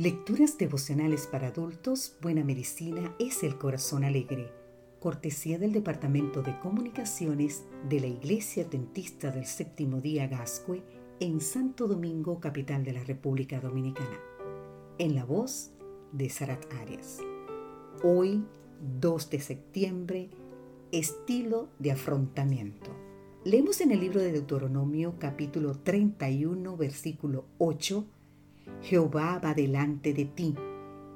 [0.00, 4.50] Lecturas devocionales para adultos, Buena Medicina es el Corazón Alegre,
[4.98, 10.82] cortesía del Departamento de Comunicaciones de la Iglesia Dentista del Séptimo Día Gascue
[11.20, 14.18] en Santo Domingo, capital de la República Dominicana,
[14.96, 15.72] en la voz
[16.12, 17.18] de Sarat Arias.
[18.02, 18.42] Hoy,
[19.02, 20.30] 2 de septiembre,
[20.92, 22.90] estilo de afrontamiento.
[23.44, 28.06] Leemos en el libro de Deuteronomio capítulo 31, versículo 8,
[28.82, 30.54] Jehová va delante de ti,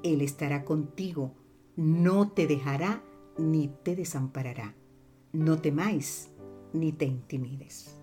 [0.03, 1.33] Él estará contigo,
[1.75, 3.03] no te dejará
[3.37, 4.73] ni te desamparará.
[5.33, 6.29] No temáis
[6.73, 7.97] ni te intimides.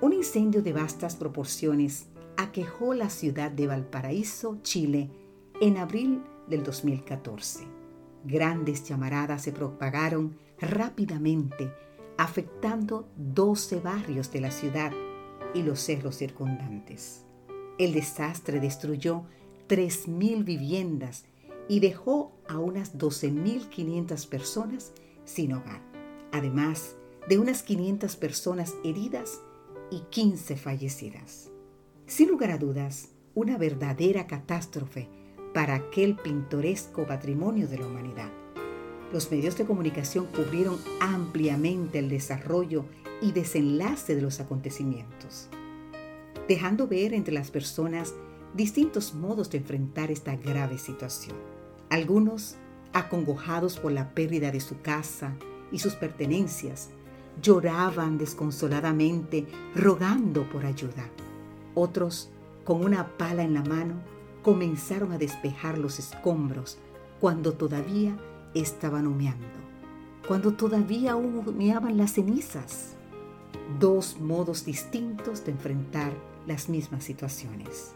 [0.00, 2.06] Un incendio de vastas proporciones
[2.36, 5.10] aquejó la ciudad de Valparaíso, Chile,
[5.60, 7.66] en abril del 2014.
[8.24, 11.72] Grandes llamaradas se propagaron rápidamente,
[12.16, 14.92] afectando 12 barrios de la ciudad
[15.54, 17.26] y los cerros circundantes.
[17.80, 19.22] El desastre destruyó
[19.66, 21.24] 3.000 viviendas
[21.66, 24.92] y dejó a unas 12.500 personas
[25.24, 25.80] sin hogar,
[26.30, 29.40] además de unas 500 personas heridas
[29.90, 31.50] y 15 fallecidas.
[32.04, 35.08] Sin lugar a dudas, una verdadera catástrofe
[35.54, 38.30] para aquel pintoresco patrimonio de la humanidad.
[39.10, 42.84] Los medios de comunicación cubrieron ampliamente el desarrollo
[43.22, 45.48] y desenlace de los acontecimientos
[46.50, 48.12] dejando ver entre las personas
[48.54, 51.36] distintos modos de enfrentar esta grave situación.
[51.90, 52.56] Algunos,
[52.92, 55.36] acongojados por la pérdida de su casa
[55.70, 56.90] y sus pertenencias,
[57.40, 61.08] lloraban desconsoladamente rogando por ayuda.
[61.76, 62.32] Otros,
[62.64, 63.94] con una pala en la mano,
[64.42, 66.78] comenzaron a despejar los escombros
[67.20, 68.18] cuando todavía
[68.54, 69.46] estaban humeando,
[70.26, 72.96] cuando todavía humeaban las cenizas.
[73.78, 76.12] Dos modos distintos de enfrentar
[76.50, 77.92] las mismas situaciones.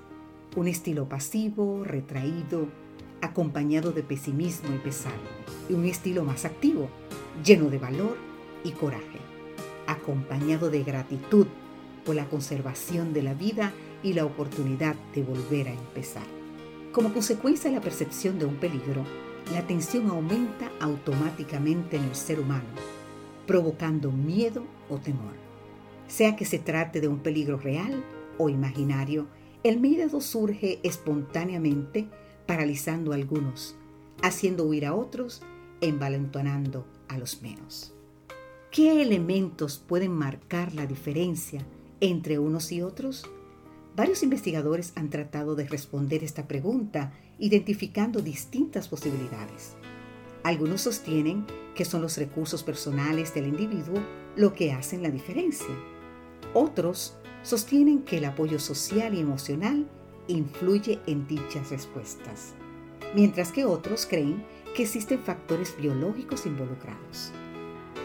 [0.54, 2.68] Un estilo pasivo, retraído,
[3.20, 5.18] acompañado de pesimismo y pesar.
[5.68, 6.88] Y un estilo más activo,
[7.44, 8.16] lleno de valor
[8.62, 9.18] y coraje,
[9.88, 11.48] acompañado de gratitud
[12.04, 13.72] por la conservación de la vida
[14.04, 16.26] y la oportunidad de volver a empezar.
[16.92, 19.02] Como consecuencia de la percepción de un peligro,
[19.52, 22.68] la tensión aumenta automáticamente en el ser humano,
[23.48, 25.34] provocando miedo o temor.
[26.06, 28.04] Sea que se trate de un peligro real
[28.38, 29.26] o imaginario,
[29.62, 32.08] el miedo surge espontáneamente,
[32.46, 33.76] paralizando a algunos,
[34.22, 35.42] haciendo huir a otros,
[35.80, 37.94] envalentonando a los menos.
[38.70, 41.64] ¿Qué elementos pueden marcar la diferencia
[42.00, 43.24] entre unos y otros?
[43.96, 49.76] Varios investigadores han tratado de responder esta pregunta identificando distintas posibilidades.
[50.42, 54.02] Algunos sostienen que son los recursos personales del individuo
[54.36, 55.74] lo que hacen la diferencia.
[56.52, 59.86] Otros sostienen que el apoyo social y emocional
[60.26, 62.54] influye en dichas respuestas,
[63.14, 64.44] mientras que otros creen
[64.74, 67.30] que existen factores biológicos involucrados.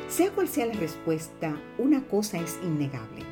[0.09, 3.23] Sea cual sea la respuesta, una cosa es innegable.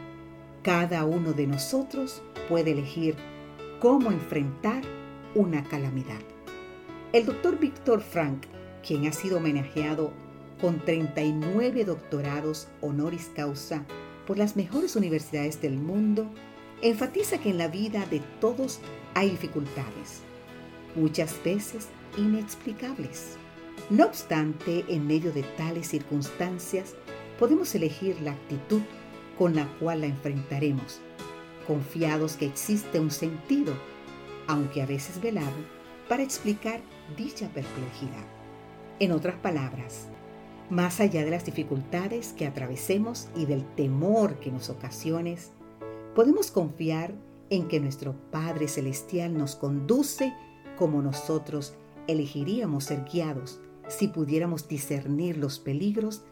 [0.63, 3.16] Cada uno de nosotros puede elegir
[3.79, 4.84] cómo enfrentar
[5.35, 6.22] una calamidad.
[7.12, 8.45] El doctor Víctor Frank,
[8.85, 10.12] quien ha sido homenajeado
[10.62, 13.85] con 39 doctorados honoris causa
[14.27, 16.29] por las mejores universidades del mundo,
[16.81, 18.79] enfatiza que en la vida de todos
[19.15, 20.21] hay dificultades,
[20.95, 23.38] muchas veces inexplicables.
[23.89, 26.93] No obstante, en medio de tales circunstancias,
[27.39, 28.81] podemos elegir la actitud
[29.38, 30.99] con la cual la enfrentaremos,
[31.65, 33.73] confiados que existe un sentido,
[34.47, 35.55] aunque a veces velado,
[36.09, 36.81] para explicar
[37.15, 38.25] dicha perplejidad.
[38.99, 40.09] En otras palabras,
[40.69, 45.51] más allá de las dificultades que atravesemos y del temor que nos ocasiones,
[46.16, 47.13] podemos confiar
[47.50, 50.33] en que nuestro Padre Celestial nos conduce
[50.77, 51.75] como nosotros
[52.07, 56.23] elegiríamos ser guiados si pudiéramos discernir los peligros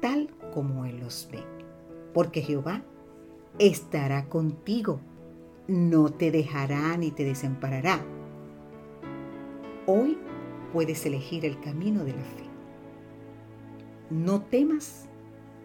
[0.00, 1.42] tal como Él los ve.
[2.14, 2.82] Porque Jehová
[3.58, 5.00] estará contigo,
[5.68, 8.00] no te dejará ni te desamparará.
[9.86, 10.18] Hoy
[10.72, 12.51] puedes elegir el camino de la fe.
[14.12, 15.06] No temas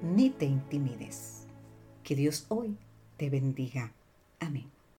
[0.01, 1.45] ni te intimides.
[2.01, 2.77] Que Dios hoy
[3.17, 3.91] te bendiga.
[4.39, 4.76] Amén.